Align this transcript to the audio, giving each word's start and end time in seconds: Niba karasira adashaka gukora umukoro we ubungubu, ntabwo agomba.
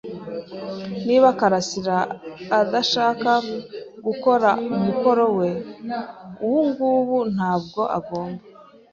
Niba 1.07 1.27
karasira 1.39 1.97
adashaka 2.59 3.31
gukora 4.05 4.49
umukoro 4.77 5.25
we 5.37 5.49
ubungubu, 6.45 7.17
ntabwo 7.35 7.81
agomba. 7.97 8.41